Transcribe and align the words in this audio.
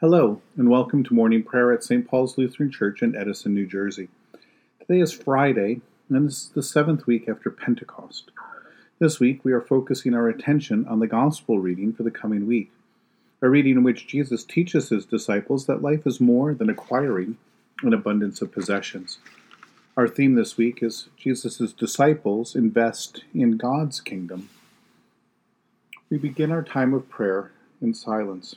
Hello, 0.00 0.40
and 0.56 0.70
welcome 0.70 1.04
to 1.04 1.12
morning 1.12 1.42
prayer 1.42 1.74
at 1.74 1.84
St. 1.84 2.08
Paul's 2.08 2.38
Lutheran 2.38 2.70
Church 2.70 3.02
in 3.02 3.14
Edison, 3.14 3.52
New 3.52 3.66
Jersey. 3.66 4.08
Today 4.80 4.98
is 4.98 5.12
Friday, 5.12 5.82
and 6.08 6.26
this 6.26 6.44
is 6.44 6.48
the 6.54 6.62
seventh 6.62 7.06
week 7.06 7.28
after 7.28 7.50
Pentecost. 7.50 8.30
This 8.98 9.20
week, 9.20 9.44
we 9.44 9.52
are 9.52 9.60
focusing 9.60 10.14
our 10.14 10.26
attention 10.26 10.88
on 10.88 11.00
the 11.00 11.06
Gospel 11.06 11.58
reading 11.58 11.92
for 11.92 12.02
the 12.02 12.10
coming 12.10 12.46
week, 12.46 12.72
a 13.42 13.50
reading 13.50 13.72
in 13.72 13.82
which 13.82 14.06
Jesus 14.06 14.42
teaches 14.42 14.88
his 14.88 15.04
disciples 15.04 15.66
that 15.66 15.82
life 15.82 16.06
is 16.06 16.18
more 16.18 16.54
than 16.54 16.70
acquiring 16.70 17.36
an 17.82 17.92
abundance 17.92 18.40
of 18.40 18.52
possessions. 18.52 19.18
Our 19.98 20.08
theme 20.08 20.34
this 20.34 20.56
week 20.56 20.82
is 20.82 21.10
Jesus' 21.18 21.74
disciples 21.74 22.56
invest 22.56 23.24
in 23.34 23.58
God's 23.58 24.00
kingdom. 24.00 24.48
We 26.08 26.16
begin 26.16 26.50
our 26.50 26.62
time 26.62 26.94
of 26.94 27.10
prayer 27.10 27.52
in 27.82 27.92
silence. 27.92 28.56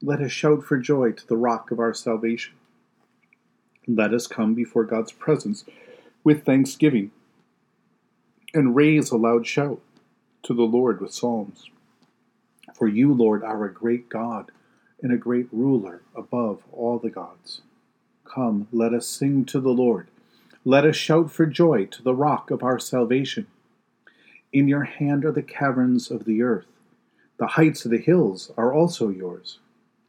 Let 0.00 0.20
us 0.20 0.30
shout 0.30 0.62
for 0.62 0.78
joy 0.78 1.10
to 1.10 1.26
the 1.26 1.36
rock 1.36 1.72
of 1.72 1.80
our 1.80 1.92
salvation. 1.92 2.54
Let 3.88 4.14
us 4.14 4.28
come 4.28 4.54
before 4.54 4.84
God's 4.84 5.10
presence 5.10 5.64
with 6.22 6.44
thanksgiving 6.44 7.10
and 8.54 8.76
raise 8.76 9.10
a 9.10 9.16
loud 9.16 9.44
shout 9.44 9.80
to 10.44 10.54
the 10.54 10.62
Lord 10.62 11.00
with 11.00 11.12
psalms. 11.12 11.68
For 12.74 12.86
you, 12.86 13.12
Lord, 13.12 13.42
are 13.42 13.64
a 13.64 13.72
great 13.72 14.08
God 14.08 14.52
and 15.02 15.12
a 15.12 15.16
great 15.16 15.48
ruler 15.50 16.02
above 16.14 16.62
all 16.70 17.00
the 17.00 17.10
gods. 17.10 17.62
Come, 18.24 18.68
let 18.70 18.94
us 18.94 19.06
sing 19.06 19.44
to 19.46 19.58
the 19.58 19.70
Lord. 19.70 20.06
Let 20.64 20.84
us 20.84 20.94
shout 20.94 21.32
for 21.32 21.44
joy 21.44 21.86
to 21.86 22.02
the 22.04 22.14
rock 22.14 22.52
of 22.52 22.62
our 22.62 22.78
salvation. 22.78 23.48
In 24.52 24.68
your 24.68 24.84
hand 24.84 25.24
are 25.24 25.32
the 25.32 25.42
caverns 25.42 26.08
of 26.08 26.24
the 26.24 26.42
earth. 26.42 26.66
The 27.38 27.48
heights 27.48 27.84
of 27.84 27.90
the 27.90 27.98
hills 27.98 28.52
are 28.56 28.72
also 28.72 29.08
yours. 29.08 29.58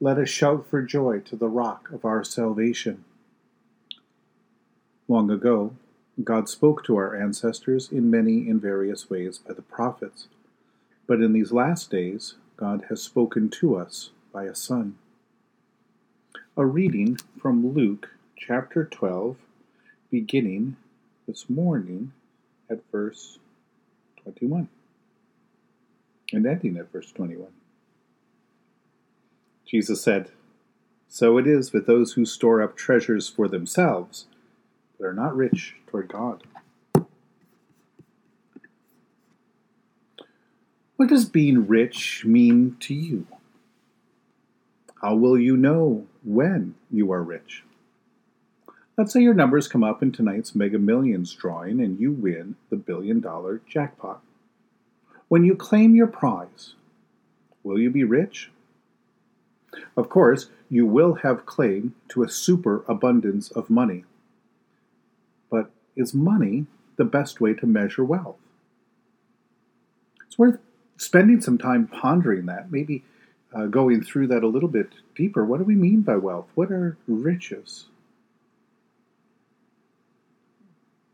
Let 0.00 0.18
us 0.18 0.28
shout 0.28 0.64
for 0.70 0.80
joy 0.80 1.20
to 1.20 1.34
the 1.34 1.48
rock 1.48 1.90
of 1.92 2.04
our 2.04 2.22
salvation. 2.22 3.02
Long 5.08 5.28
ago, 5.28 5.74
God 6.22 6.48
spoke 6.48 6.84
to 6.84 6.96
our 6.96 7.16
ancestors 7.16 7.90
in 7.90 8.08
many 8.08 8.48
and 8.48 8.62
various 8.62 9.10
ways 9.10 9.38
by 9.38 9.54
the 9.54 9.62
prophets. 9.62 10.28
But 11.08 11.20
in 11.20 11.32
these 11.32 11.50
last 11.50 11.90
days, 11.90 12.36
God 12.56 12.84
has 12.90 13.02
spoken 13.02 13.48
to 13.60 13.74
us 13.76 14.10
by 14.32 14.44
a 14.44 14.54
Son. 14.54 14.98
A 16.56 16.64
reading 16.64 17.18
from 17.40 17.74
Luke 17.74 18.10
chapter 18.36 18.84
12, 18.84 19.36
beginning 20.12 20.76
this 21.26 21.50
morning 21.50 22.12
at 22.70 22.88
verse 22.92 23.40
21 24.22 24.68
and 26.32 26.46
ending 26.46 26.76
at 26.76 26.92
verse 26.92 27.10
21. 27.10 27.48
Jesus 29.68 30.00
said, 30.00 30.30
So 31.08 31.36
it 31.36 31.46
is 31.46 31.74
with 31.74 31.86
those 31.86 32.14
who 32.14 32.24
store 32.24 32.62
up 32.62 32.74
treasures 32.74 33.28
for 33.28 33.48
themselves, 33.48 34.26
but 34.98 35.06
are 35.06 35.12
not 35.12 35.36
rich 35.36 35.76
toward 35.86 36.08
God. 36.08 36.42
What 40.96 41.10
does 41.10 41.26
being 41.26 41.66
rich 41.68 42.24
mean 42.24 42.76
to 42.80 42.94
you? 42.94 43.26
How 45.02 45.14
will 45.14 45.38
you 45.38 45.56
know 45.56 46.06
when 46.24 46.74
you 46.90 47.12
are 47.12 47.22
rich? 47.22 47.62
Let's 48.96 49.12
say 49.12 49.20
your 49.20 49.34
numbers 49.34 49.68
come 49.68 49.84
up 49.84 50.02
in 50.02 50.10
tonight's 50.10 50.56
Mega 50.56 50.78
Millions 50.78 51.32
drawing 51.32 51.80
and 51.80 52.00
you 52.00 52.10
win 52.10 52.56
the 52.68 52.76
billion 52.76 53.20
dollar 53.20 53.60
jackpot. 53.68 54.22
When 55.28 55.44
you 55.44 55.54
claim 55.54 55.94
your 55.94 56.08
prize, 56.08 56.74
will 57.62 57.78
you 57.78 57.90
be 57.90 58.02
rich? 58.02 58.50
Of 59.96 60.08
course, 60.08 60.50
you 60.70 60.86
will 60.86 61.14
have 61.14 61.46
claim 61.46 61.94
to 62.08 62.22
a 62.22 62.28
superabundance 62.28 63.50
of 63.50 63.70
money. 63.70 64.04
But 65.50 65.70
is 65.96 66.14
money 66.14 66.66
the 66.96 67.04
best 67.04 67.40
way 67.40 67.54
to 67.54 67.66
measure 67.66 68.04
wealth? 68.04 68.36
It's 70.26 70.38
worth 70.38 70.58
spending 70.96 71.40
some 71.40 71.58
time 71.58 71.86
pondering 71.86 72.46
that, 72.46 72.70
maybe 72.70 73.04
uh, 73.54 73.66
going 73.66 74.02
through 74.02 74.26
that 74.28 74.42
a 74.42 74.48
little 74.48 74.68
bit 74.68 74.92
deeper. 75.14 75.44
What 75.44 75.58
do 75.58 75.64
we 75.64 75.74
mean 75.74 76.02
by 76.02 76.16
wealth? 76.16 76.48
What 76.54 76.70
are 76.70 76.96
riches? 77.06 77.86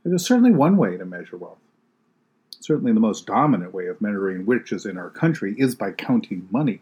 There's 0.05 0.27
certainly 0.27 0.51
one 0.51 0.77
way 0.77 0.97
to 0.97 1.05
measure 1.05 1.37
wealth. 1.37 1.59
Certainly, 2.61 2.93
the 2.93 3.01
most 3.01 3.27
dominant 3.27 3.73
way 3.73 3.87
of 3.87 4.01
measuring 4.01 4.47
riches 4.47 4.87
in 4.87 4.99
our 4.99 5.11
country 5.11 5.55
is 5.59 5.75
by 5.75 5.93
counting 5.93 6.49
money. 6.51 6.81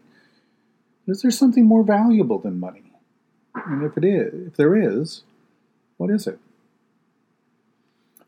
Is 1.07 1.21
there 1.21 1.31
something 1.31 1.65
more 1.65 1.83
valuable 1.83 2.39
than 2.39 2.59
money? 2.59 2.83
And 3.55 3.83
if 3.83 3.97
it 3.97 4.05
is, 4.05 4.47
if 4.47 4.55
there 4.55 4.75
is, 4.75 5.23
what 5.97 6.09
is 6.09 6.27
it? 6.27 6.39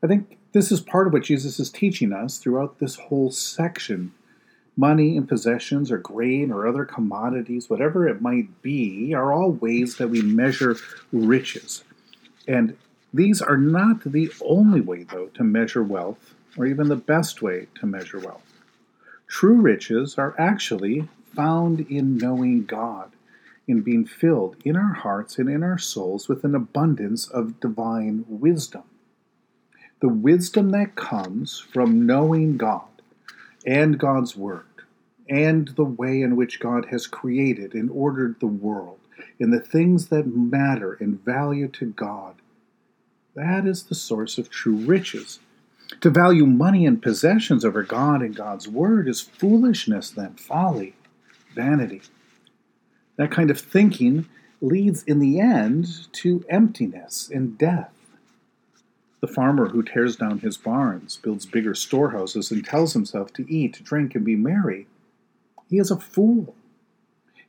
I 0.03 0.08
think 0.08 0.38
this 0.52 0.72
is 0.72 0.81
part 0.81 1.08
of 1.08 1.14
what 1.14 1.24
Jesus 1.24 1.59
is 1.59 1.69
teaching 1.69 2.14
us 2.14 2.38
throughout 2.38 2.80
this 2.80 2.96
whole 2.96 3.31
section. 3.31 4.14
Money 4.78 5.16
and 5.16 5.28
possessions 5.28 5.90
or 5.90 5.97
grain 5.97 6.52
or 6.52 6.68
other 6.68 6.84
commodities, 6.84 7.69
whatever 7.69 8.08
it 8.08 8.22
might 8.22 8.62
be, 8.62 9.14
are 9.14 9.31
all 9.31 9.52
ways 9.52 9.96
that 9.97 10.09
we 10.09 10.22
measure 10.22 10.75
riches. 11.14 11.84
And 12.47 12.78
these 13.14 13.41
are 13.41 13.58
not 13.58 14.03
the 14.03 14.31
only 14.44 14.81
way, 14.81 15.03
though, 15.03 15.28
to 15.28 15.44
measure 15.44 15.81
wealth, 15.81 16.35
or 16.58 16.66
even 16.66 16.90
the 16.90 16.97
best 16.97 17.41
way 17.41 17.68
to 17.75 17.85
measure 17.85 18.19
wealth. 18.19 18.44
True 19.28 19.62
riches 19.62 20.18
are 20.18 20.35
actually 20.38 21.08
found 21.35 21.81
in 21.81 22.18
knowing 22.18 22.66
God, 22.66 23.12
in 23.68 23.81
being 23.81 24.06
filled 24.06 24.56
in 24.63 24.75
our 24.75 24.94
hearts 24.94 25.38
and 25.38 25.50
in 25.50 25.63
our 25.63 25.78
souls 25.78 26.28
with 26.28 26.44
an 26.44 26.56
abundance 26.56 27.28
of 27.28 27.59
divine 27.59 28.25
wisdom. 28.28 28.84
The 30.01 30.09
wisdom 30.09 30.72
that 30.72 30.96
comes 30.96 31.59
from 31.59 32.06
knowing 32.06 32.57
God 32.57 32.88
and 33.66 33.97
God's 33.97 34.35
Word 34.35 34.66
and 35.28 35.70
the 35.70 35.85
way 35.85 36.22
in 36.22 36.35
which 36.35 36.59
God 36.59 36.87
has 36.91 37.08
created 37.08 37.73
and 37.73 37.90
ordered 37.90 38.40
the 38.40 38.47
world 38.47 38.99
and 39.40 39.52
the 39.52 39.59
things 39.59 40.08
that 40.09 40.28
matter 40.28 40.93
and 40.99 41.23
value 41.23 41.67
to 41.70 41.87
God. 41.87 42.35
That 43.35 43.66
is 43.66 43.84
the 43.84 43.96
source 43.96 44.37
of 44.37 44.49
true 44.49 44.76
riches. 44.76 45.40
To 46.02 46.09
value 46.09 46.46
money 46.46 46.85
and 46.85 47.02
possessions 47.02 47.66
over 47.66 47.84
God 47.84 48.22
and 48.22 48.35
God's 48.35 48.67
Word 48.67 49.08
is 49.08 49.22
foolishness, 49.22 50.09
then, 50.11 50.35
folly 50.35 50.93
vanity. 51.55 52.02
That 53.17 53.31
kind 53.31 53.49
of 53.49 53.59
thinking 53.59 54.28
leads 54.61 55.03
in 55.03 55.19
the 55.19 55.40
end 55.40 56.11
to 56.13 56.46
emptiness 56.49 57.29
and 57.34 57.57
death. 57.57 57.91
The 59.22 59.28
farmer 59.28 59.69
who 59.69 59.81
tears 59.81 60.16
down 60.16 60.40
his 60.40 60.57
barns, 60.57 61.17
builds 61.17 61.46
bigger 61.46 61.73
storehouses, 61.73 62.52
and 62.52 62.63
tells 62.63 62.93
himself 62.93 63.34
to 63.34 63.52
eat, 63.52 63.84
drink, 63.84 64.13
and 64.13 64.23
be 64.25 64.35
merry, 64.35 64.87
he 65.69 65.79
is 65.79 65.90
a 65.90 65.99
fool. 65.99 66.55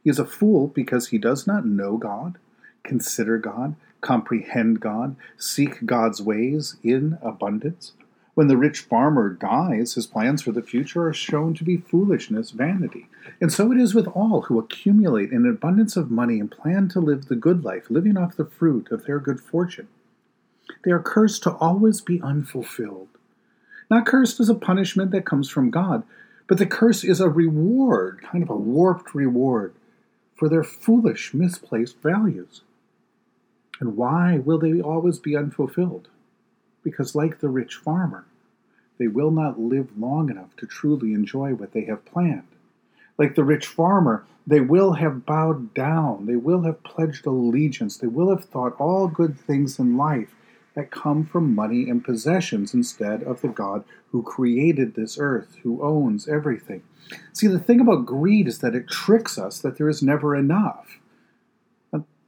He 0.03 0.09
is 0.09 0.19
a 0.19 0.25
fool 0.25 0.69
because 0.69 1.09
he 1.09 1.19
does 1.19 1.47
not 1.47 1.67
know 1.67 1.97
God, 1.97 2.38
consider 2.82 3.38
God, 3.38 3.75
comprehend 4.00 4.81
God, 4.81 5.17
seek 5.37 5.85
God's 5.85 6.23
ways 6.23 6.76
in 6.82 7.19
abundance, 7.20 7.93
When 8.37 8.49
the 8.49 8.59
rich 8.59 8.81
farmer 8.81 9.31
dies, 9.31 9.94
his 9.94 10.06
plans 10.06 10.43
for 10.43 10.53
the 10.53 10.61
future 10.61 11.06
are 11.06 11.15
shown 11.15 11.55
to 11.55 11.65
be 11.65 11.79
foolishness, 11.79 12.50
vanity. 12.50 13.06
And 13.41 13.50
so 13.50 13.73
it 13.73 13.79
is 13.79 13.94
with 13.94 14.06
all 14.09 14.43
who 14.43 14.59
accumulate 14.59 15.33
an 15.33 15.49
abundance 15.49 15.97
of 15.97 16.11
money 16.11 16.38
and 16.38 16.50
plan 16.50 16.88
to 16.91 17.00
live 17.00 17.29
the 17.29 17.35
good 17.35 17.65
life, 17.65 17.87
living 17.88 18.19
off 18.19 18.37
the 18.37 18.44
fruit 18.44 18.91
of 18.91 19.06
their 19.06 19.21
good 19.21 19.41
fortune. 19.41 19.88
They 20.85 20.91
are 20.91 21.00
cursed 21.00 21.44
to 21.44 21.53
always 21.53 22.03
be 22.03 22.21
unfulfilled. 22.21 23.09
Not 23.91 24.05
cursed 24.05 24.38
as 24.38 24.50
a 24.50 24.55
punishment 24.55 25.12
that 25.12 25.25
comes 25.25 25.49
from 25.49 25.71
God, 25.71 26.03
but 26.47 26.59
the 26.59 26.67
curse 26.67 27.05
is 27.05 27.23
a 27.23 27.31
reward, 27.31 28.21
kind 28.21 28.44
of 28.44 28.50
a 28.50 28.55
warped 28.55 29.15
reward, 29.15 29.73
for 30.35 30.50
their 30.50 30.62
foolish, 30.62 31.33
misplaced 31.33 32.03
values. 32.03 32.61
And 33.81 33.97
why 33.97 34.37
will 34.37 34.59
they 34.59 34.79
always 34.79 35.19
be 35.19 35.35
unfulfilled? 35.35 36.09
Because, 36.87 37.17
like 37.17 37.41
the 37.41 37.49
rich 37.49 37.75
farmer, 37.75 38.25
they 38.97 39.09
will 39.09 39.33
not 39.33 39.59
live 39.59 39.88
long 39.99 40.31
enough 40.31 40.55
to 40.56 40.67
truly 40.67 41.15
enjoy 41.15 41.53
what 41.53 41.73
they 41.73 41.85
have 41.85 42.05
planned. 42.05 42.47
Like 43.19 43.35
the 43.35 43.43
rich 43.43 43.67
farmer, 43.67 44.25
they 44.47 44.61
will 44.61 44.93
have 44.93 45.27
bowed 45.27 45.75
down, 45.75 46.27
they 46.27 46.37
will 46.37 46.62
have 46.62 46.85
pledged 46.85 47.27
allegiance, 47.27 47.97
they 47.97 48.06
will 48.06 48.31
have 48.31 48.44
thought 48.44 48.77
all 48.79 49.09
good 49.09 49.37
things 49.37 49.81
in 49.81 49.97
life 49.97 50.37
that 50.77 50.93
come 50.93 51.27
from 51.27 51.56
money 51.56 51.91
and 51.91 52.05
possessions 52.05 52.73
instead 52.73 53.25
of 53.25 53.41
the 53.41 53.49
God 53.49 53.83
who 54.12 54.23
created 54.23 54.94
this 54.94 55.19
earth, 55.19 55.56
who 55.65 55.83
owns 55.83 56.29
everything. 56.29 56.85
See, 57.33 57.49
the 57.49 57.59
thing 57.59 57.81
about 57.81 58.06
greed 58.06 58.47
is 58.47 58.61
that 58.61 58.77
it 58.77 58.87
tricks 58.87 59.38
us 59.38 59.59
that 59.59 59.77
there 59.77 59.88
is 59.88 60.05
never 60.05 60.37
enough. 60.37 61.00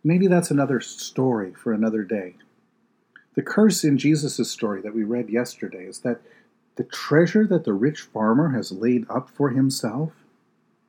Maybe 0.02 0.26
that's 0.26 0.50
another 0.50 0.80
story 0.80 1.54
for 1.54 1.72
another 1.72 2.02
day. 2.02 2.34
The 3.38 3.44
curse 3.44 3.84
in 3.84 3.98
Jesus' 3.98 4.50
story 4.50 4.80
that 4.80 4.96
we 4.96 5.04
read 5.04 5.30
yesterday 5.30 5.84
is 5.84 6.00
that 6.00 6.20
the 6.74 6.82
treasure 6.82 7.46
that 7.46 7.62
the 7.62 7.72
rich 7.72 8.00
farmer 8.00 8.48
has 8.48 8.72
laid 8.72 9.06
up 9.08 9.30
for 9.30 9.50
himself 9.50 10.10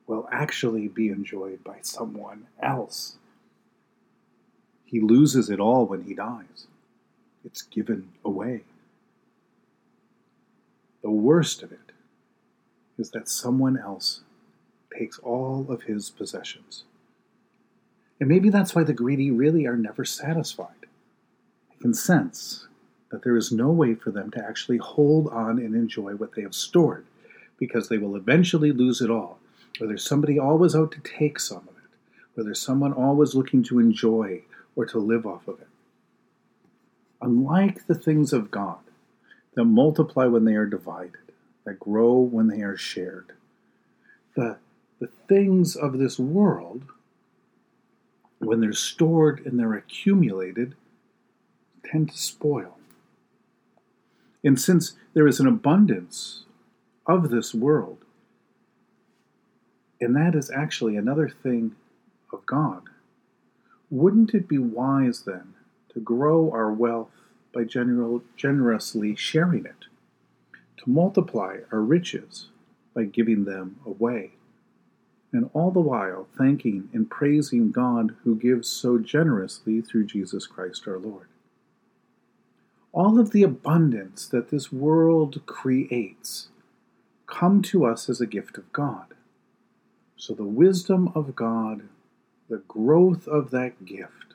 will 0.08 0.28
actually 0.32 0.88
be 0.88 1.10
enjoyed 1.10 1.62
by 1.62 1.76
someone 1.82 2.48
else. 2.60 3.18
He 4.84 4.98
loses 4.98 5.48
it 5.48 5.60
all 5.60 5.86
when 5.86 6.02
he 6.02 6.12
dies, 6.12 6.66
it's 7.44 7.62
given 7.62 8.08
away. 8.24 8.64
The 11.02 11.10
worst 11.12 11.62
of 11.62 11.70
it 11.70 11.92
is 12.98 13.12
that 13.12 13.28
someone 13.28 13.78
else 13.78 14.22
takes 14.92 15.20
all 15.20 15.66
of 15.68 15.82
his 15.82 16.10
possessions. 16.10 16.82
And 18.18 18.28
maybe 18.28 18.50
that's 18.50 18.74
why 18.74 18.82
the 18.82 18.92
greedy 18.92 19.30
really 19.30 19.68
are 19.68 19.76
never 19.76 20.04
satisfied 20.04 20.79
can 21.80 21.94
sense 21.94 22.66
that 23.10 23.22
there 23.22 23.36
is 23.36 23.50
no 23.50 23.70
way 23.70 23.94
for 23.94 24.10
them 24.10 24.30
to 24.30 24.44
actually 24.44 24.78
hold 24.78 25.28
on 25.28 25.58
and 25.58 25.74
enjoy 25.74 26.12
what 26.12 26.34
they 26.34 26.42
have 26.42 26.54
stored 26.54 27.04
because 27.58 27.88
they 27.88 27.98
will 27.98 28.16
eventually 28.16 28.72
lose 28.72 29.00
it 29.00 29.10
all. 29.10 29.38
Or 29.80 29.86
there's 29.86 30.06
somebody 30.06 30.38
always 30.38 30.74
out 30.74 30.92
to 30.92 31.00
take 31.00 31.40
some 31.40 31.68
of 31.68 31.76
it, 31.76 32.38
or 32.38 32.44
there's 32.44 32.60
someone 32.60 32.92
always 32.92 33.34
looking 33.34 33.62
to 33.64 33.78
enjoy 33.78 34.42
or 34.76 34.86
to 34.86 34.98
live 34.98 35.26
off 35.26 35.48
of 35.48 35.60
it. 35.60 35.68
Unlike 37.20 37.86
the 37.86 37.94
things 37.94 38.32
of 38.32 38.50
God 38.50 38.78
that 39.54 39.64
multiply 39.64 40.26
when 40.26 40.44
they 40.44 40.54
are 40.54 40.66
divided, 40.66 41.32
that 41.64 41.80
grow 41.80 42.14
when 42.14 42.48
they 42.48 42.62
are 42.62 42.76
shared, 42.76 43.32
the, 44.34 44.56
the 45.00 45.08
things 45.28 45.76
of 45.76 45.98
this 45.98 46.18
world, 46.18 46.84
when 48.38 48.60
they're 48.60 48.72
stored 48.72 49.44
and 49.44 49.58
they're 49.58 49.74
accumulated, 49.74 50.74
tend 51.90 52.10
to 52.10 52.18
spoil. 52.18 52.76
And 54.44 54.60
since 54.60 54.94
there 55.14 55.26
is 55.26 55.40
an 55.40 55.46
abundance 55.46 56.44
of 57.06 57.30
this 57.30 57.54
world, 57.54 57.98
and 60.00 60.16
that 60.16 60.34
is 60.34 60.50
actually 60.50 60.96
another 60.96 61.28
thing 61.28 61.74
of 62.32 62.46
God, 62.46 62.82
wouldn't 63.90 64.34
it 64.34 64.48
be 64.48 64.58
wise 64.58 65.22
then 65.22 65.54
to 65.92 66.00
grow 66.00 66.50
our 66.52 66.72
wealth 66.72 67.10
by 67.52 67.64
general, 67.64 68.22
generously 68.36 69.16
sharing 69.16 69.66
it, 69.66 69.86
to 70.78 70.88
multiply 70.88 71.58
our 71.72 71.80
riches 71.80 72.48
by 72.94 73.04
giving 73.04 73.44
them 73.44 73.80
away, 73.84 74.30
and 75.32 75.50
all 75.52 75.70
the 75.70 75.80
while 75.80 76.28
thanking 76.38 76.88
and 76.92 77.10
praising 77.10 77.70
God 77.70 78.16
who 78.24 78.34
gives 78.36 78.68
so 78.68 78.98
generously 78.98 79.80
through 79.80 80.06
Jesus 80.06 80.46
Christ 80.46 80.84
our 80.86 80.98
Lord? 80.98 81.26
All 82.92 83.20
of 83.20 83.30
the 83.30 83.42
abundance 83.42 84.26
that 84.26 84.50
this 84.50 84.72
world 84.72 85.40
creates 85.46 86.48
come 87.26 87.62
to 87.62 87.84
us 87.84 88.08
as 88.08 88.20
a 88.20 88.26
gift 88.26 88.58
of 88.58 88.72
God. 88.72 89.14
So 90.16 90.34
the 90.34 90.44
wisdom 90.44 91.12
of 91.14 91.36
God, 91.36 91.82
the 92.48 92.62
growth 92.68 93.28
of 93.28 93.50
that 93.52 93.84
gift, 93.84 94.34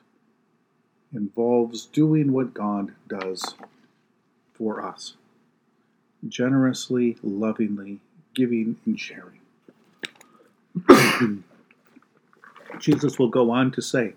involves 1.12 1.86
doing 1.86 2.32
what 2.32 2.54
God 2.54 2.94
does 3.06 3.54
for 4.54 4.84
us 4.84 5.14
generously, 6.26 7.16
lovingly, 7.22 8.00
giving, 8.34 8.76
and 8.86 8.98
sharing. 8.98 9.40
Jesus 12.80 13.18
will 13.18 13.28
go 13.28 13.50
on 13.50 13.70
to 13.72 13.82
say, 13.82 14.14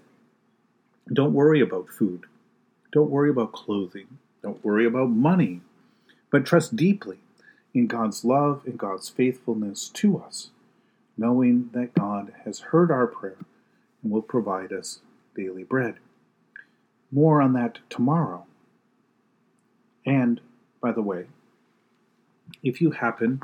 Don't 1.12 1.34
worry 1.34 1.62
about 1.62 1.90
food. 1.90 2.26
Don't 2.92 3.12
worry 3.12 3.30
about 3.30 3.52
clothing. 3.52 4.18
Don't 4.42 4.64
worry 4.64 4.86
about 4.86 5.10
money, 5.10 5.62
but 6.32 6.46
trust 6.46 6.76
deeply 6.76 7.18
in 7.74 7.88
God's 7.88 8.24
love 8.24 8.62
and 8.66 8.78
God's 8.78 9.10
faithfulness 9.10 9.90
to 9.90 10.18
us, 10.18 10.50
knowing 11.18 11.70
that 11.74 11.94
God 11.94 12.34
has 12.46 12.60
heard 12.60 12.92
our 12.92 13.08
prayer 13.08 13.38
and 14.02 14.12
will 14.12 14.22
provide 14.22 14.72
us 14.72 15.00
daily 15.36 15.64
bread. 15.64 15.96
More 17.12 17.42
on 17.42 17.54
that 17.54 17.80
tomorrow. 17.90 18.46
And, 20.06 20.40
by 20.82 20.92
the 20.92 21.02
way, 21.02 21.26
if 22.64 22.82
you 22.82 22.92
happen 22.92 23.42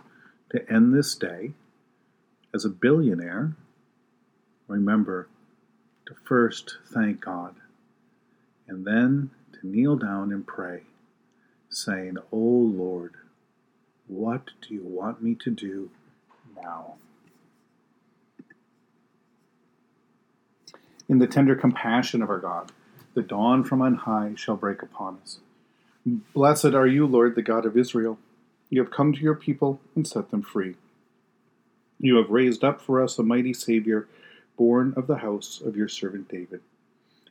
to 0.51 0.71
end 0.71 0.94
this 0.94 1.15
day 1.15 1.51
as 2.53 2.65
a 2.65 2.69
billionaire, 2.69 3.56
remember 4.68 5.27
to 6.07 6.15
first 6.24 6.77
thank 6.91 7.21
God 7.21 7.56
and 8.68 8.86
then 8.86 9.31
kneel 9.71 9.95
down 9.95 10.31
and 10.31 10.45
pray, 10.45 10.81
saying, 11.69 12.17
O 12.31 12.38
Lord, 12.38 13.13
what 14.07 14.51
do 14.62 14.73
you 14.73 14.83
want 14.83 15.21
me 15.21 15.35
to 15.35 15.50
do 15.50 15.89
now? 16.56 16.95
In 21.07 21.19
the 21.19 21.27
tender 21.27 21.55
compassion 21.55 22.22
of 22.22 22.29
our 22.29 22.39
God, 22.39 22.72
the 23.13 23.22
dawn 23.22 23.63
from 23.63 23.81
on 23.81 23.95
high 23.95 24.34
shall 24.36 24.55
break 24.55 24.81
upon 24.81 25.19
us. 25.22 25.39
Blessed 26.05 26.74
are 26.74 26.88
you, 26.88 27.05
Lord, 27.05 27.36
the 27.36 27.41
God 27.41 27.65
of 27.65 27.77
Israel. 27.77 28.19
You 28.69 28.81
have 28.81 28.91
come 28.91 29.13
to 29.13 29.22
your 29.22 29.36
people 29.36 29.79
and 29.95 30.07
set 30.07 30.31
them 30.31 30.41
free. 30.41 30.75
You 32.00 32.17
have 32.17 32.29
raised 32.29 32.63
up 32.63 32.81
for 32.81 33.01
us 33.01 33.17
a 33.17 33.24
mighty 33.24 33.53
Savior, 33.53 34.07
born 34.57 34.93
of 34.95 35.07
the 35.07 35.17
house 35.17 35.62
of 35.65 35.75
your 35.75 35.88
servant 35.88 36.27
David. 36.27 36.62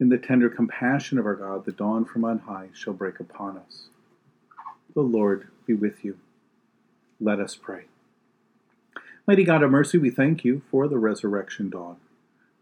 In 0.00 0.08
the 0.08 0.16
tender 0.16 0.48
compassion 0.48 1.18
of 1.18 1.26
our 1.26 1.34
God, 1.34 1.66
the 1.66 1.72
dawn 1.72 2.06
from 2.06 2.24
on 2.24 2.38
high 2.38 2.70
shall 2.72 2.94
break 2.94 3.20
upon 3.20 3.58
us. 3.58 3.88
The 4.94 5.02
Lord 5.02 5.48
be 5.66 5.74
with 5.74 6.02
you. 6.02 6.16
Let 7.20 7.38
us 7.38 7.54
pray. 7.54 7.84
Mighty 9.26 9.44
God 9.44 9.62
of 9.62 9.70
mercy, 9.70 9.98
we 9.98 10.08
thank 10.08 10.42
you 10.42 10.62
for 10.70 10.88
the 10.88 10.96
resurrection 10.96 11.68
dawn, 11.68 11.96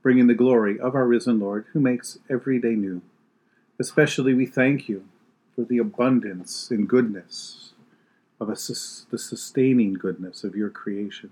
bringing 0.03 0.27
the 0.27 0.35
glory 0.35 0.81
of 0.81 0.97
our 0.97 1.07
risen 1.07 1.39
Lord 1.39 1.67
who 1.73 1.79
makes 1.79 2.19
every 2.29 2.61
day 2.61 2.75
new. 2.75 3.03
Especially 3.79 4.35
we 4.35 4.45
thank 4.45 4.89
you 4.89 5.05
for 5.55 5.63
the 5.63 5.79
abundance 5.79 6.73
and 6.73 6.89
goodness 6.89 7.73
of 8.41 8.49
a, 8.49 8.55
the 8.55 9.19
sustaining 9.19 9.95
goodness 9.95 10.43
of 10.43 10.57
your 10.57 10.71
creation, 10.71 11.31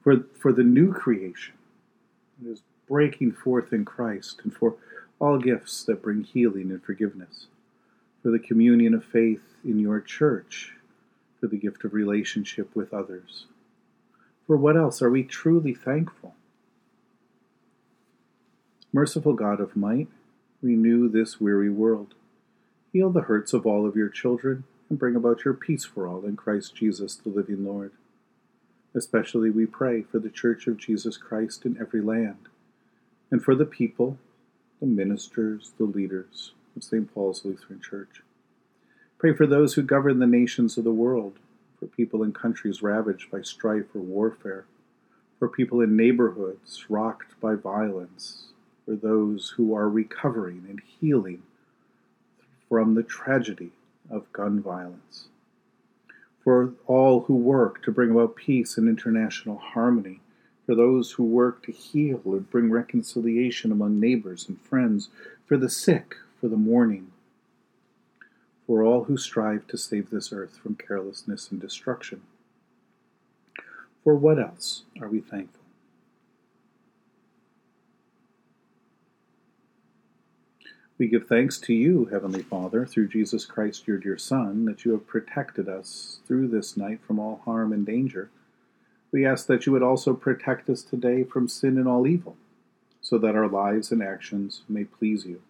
for, 0.00 0.24
for 0.38 0.52
the 0.52 0.62
new 0.62 0.92
creation 0.92 1.54
that 2.40 2.52
is 2.52 2.62
breaking 2.88 3.32
forth 3.32 3.72
in 3.72 3.84
Christ, 3.84 4.40
and 4.42 4.54
for 4.54 4.76
all 5.20 5.38
gifts 5.38 5.84
that 5.84 6.02
bring 6.02 6.24
healing 6.24 6.70
and 6.70 6.82
forgiveness, 6.82 7.46
for 8.22 8.30
the 8.30 8.38
communion 8.38 8.94
of 8.94 9.04
faith 9.04 9.54
in 9.64 9.78
your 9.78 10.00
church, 10.00 10.74
for 11.38 11.46
the 11.46 11.58
gift 11.58 11.84
of 11.84 11.92
relationship 11.92 12.74
with 12.74 12.92
others. 12.92 13.46
For 14.46 14.56
what 14.56 14.76
else 14.76 15.00
are 15.00 15.10
we 15.10 15.22
truly 15.22 15.74
thankful? 15.74 16.34
Merciful 18.92 19.34
God 19.34 19.60
of 19.60 19.76
might, 19.76 20.08
renew 20.62 21.08
this 21.08 21.40
weary 21.40 21.70
world. 21.70 22.14
Heal 22.92 23.10
the 23.10 23.22
hurts 23.22 23.52
of 23.52 23.64
all 23.64 23.86
of 23.86 23.94
your 23.94 24.08
children 24.08 24.64
and 24.88 24.98
bring 24.98 25.14
about 25.14 25.44
your 25.44 25.54
peace 25.54 25.84
for 25.84 26.08
all 26.08 26.24
in 26.24 26.36
Christ 26.36 26.74
Jesus, 26.74 27.14
the 27.14 27.28
living 27.28 27.64
Lord. 27.64 27.92
Especially 28.94 29.50
we 29.50 29.66
pray 29.66 30.02
for 30.02 30.18
the 30.18 30.30
Church 30.30 30.66
of 30.66 30.76
Jesus 30.76 31.16
Christ 31.16 31.64
in 31.64 31.78
every 31.80 32.00
land, 32.00 32.48
and 33.30 33.42
for 33.42 33.54
the 33.54 33.64
people, 33.64 34.18
the 34.80 34.86
ministers, 34.86 35.72
the 35.78 35.84
leaders 35.84 36.52
of 36.74 36.82
St. 36.82 37.12
Paul's 37.12 37.44
Lutheran 37.44 37.80
Church. 37.80 38.22
Pray 39.18 39.34
for 39.34 39.46
those 39.46 39.74
who 39.74 39.82
govern 39.82 40.18
the 40.18 40.26
nations 40.26 40.78
of 40.78 40.84
the 40.84 40.92
world, 40.92 41.38
for 41.78 41.86
people 41.86 42.22
in 42.22 42.32
countries 42.32 42.82
ravaged 42.82 43.30
by 43.30 43.42
strife 43.42 43.94
or 43.94 44.00
warfare, 44.00 44.64
for 45.38 45.48
people 45.48 45.80
in 45.82 45.96
neighborhoods 45.96 46.86
rocked 46.88 47.38
by 47.40 47.54
violence, 47.54 48.48
for 48.86 48.96
those 48.96 49.54
who 49.56 49.74
are 49.74 49.88
recovering 49.88 50.64
and 50.68 50.80
healing 51.00 51.42
from 52.68 52.94
the 52.94 53.02
tragedy 53.02 53.72
of 54.10 54.32
gun 54.32 54.62
violence, 54.62 55.28
for 56.42 56.72
all 56.86 57.22
who 57.22 57.34
work 57.34 57.82
to 57.82 57.92
bring 57.92 58.10
about 58.10 58.36
peace 58.36 58.78
and 58.78 58.88
international 58.88 59.58
harmony, 59.58 60.20
for 60.70 60.76
those 60.76 61.10
who 61.10 61.24
work 61.24 61.64
to 61.64 61.72
heal 61.72 62.20
and 62.26 62.48
bring 62.48 62.70
reconciliation 62.70 63.72
among 63.72 63.98
neighbors 63.98 64.48
and 64.48 64.60
friends, 64.60 65.08
for 65.44 65.56
the 65.56 65.68
sick, 65.68 66.14
for 66.40 66.46
the 66.46 66.56
mourning, 66.56 67.10
for 68.68 68.84
all 68.84 69.02
who 69.02 69.16
strive 69.16 69.66
to 69.66 69.76
save 69.76 70.10
this 70.10 70.32
earth 70.32 70.56
from 70.56 70.76
carelessness 70.76 71.50
and 71.50 71.60
destruction. 71.60 72.22
For 74.04 74.14
what 74.14 74.38
else 74.38 74.84
are 75.00 75.08
we 75.08 75.18
thankful? 75.18 75.64
We 80.98 81.08
give 81.08 81.26
thanks 81.26 81.58
to 81.62 81.74
you, 81.74 82.04
Heavenly 82.12 82.44
Father, 82.44 82.86
through 82.86 83.08
Jesus 83.08 83.44
Christ, 83.44 83.88
your 83.88 83.98
dear 83.98 84.18
Son, 84.18 84.66
that 84.66 84.84
you 84.84 84.92
have 84.92 85.08
protected 85.08 85.68
us 85.68 86.20
through 86.28 86.46
this 86.46 86.76
night 86.76 87.00
from 87.04 87.18
all 87.18 87.42
harm 87.44 87.72
and 87.72 87.84
danger. 87.84 88.30
We 89.12 89.26
ask 89.26 89.46
that 89.46 89.66
you 89.66 89.72
would 89.72 89.82
also 89.82 90.14
protect 90.14 90.70
us 90.70 90.82
today 90.82 91.24
from 91.24 91.48
sin 91.48 91.78
and 91.78 91.88
all 91.88 92.06
evil, 92.06 92.36
so 93.00 93.18
that 93.18 93.34
our 93.34 93.48
lives 93.48 93.90
and 93.90 94.02
actions 94.02 94.62
may 94.68 94.84
please 94.84 95.26
you. 95.26 95.42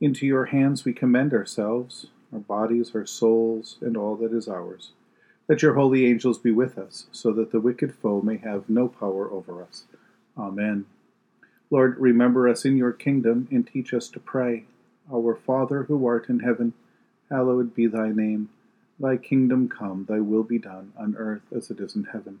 Into 0.00 0.26
your 0.26 0.46
hands 0.46 0.84
we 0.84 0.92
commend 0.92 1.34
ourselves, 1.34 2.06
our 2.32 2.38
bodies, 2.38 2.92
our 2.94 3.04
souls, 3.04 3.76
and 3.80 3.96
all 3.96 4.16
that 4.16 4.32
is 4.32 4.48
ours. 4.48 4.92
Let 5.48 5.62
your 5.62 5.74
holy 5.74 6.06
angels 6.06 6.38
be 6.38 6.50
with 6.50 6.78
us, 6.78 7.06
so 7.10 7.32
that 7.32 7.52
the 7.52 7.60
wicked 7.60 7.94
foe 7.94 8.22
may 8.22 8.36
have 8.38 8.68
no 8.68 8.88
power 8.88 9.30
over 9.30 9.62
us. 9.62 9.84
Amen. 10.36 10.86
Lord, 11.70 11.98
remember 11.98 12.48
us 12.48 12.64
in 12.64 12.76
your 12.76 12.92
kingdom 12.92 13.48
and 13.50 13.66
teach 13.66 13.92
us 13.92 14.08
to 14.10 14.20
pray. 14.20 14.64
Our 15.12 15.34
Father 15.34 15.84
who 15.84 16.06
art 16.06 16.28
in 16.28 16.40
heaven, 16.40 16.72
hallowed 17.30 17.74
be 17.74 17.86
thy 17.86 18.10
name. 18.10 18.50
Thy 19.00 19.16
kingdom 19.16 19.68
come, 19.68 20.06
thy 20.08 20.20
will 20.20 20.42
be 20.42 20.58
done, 20.58 20.92
on 20.98 21.16
earth 21.16 21.42
as 21.54 21.70
it 21.70 21.80
is 21.80 21.94
in 21.94 22.04
heaven. 22.04 22.40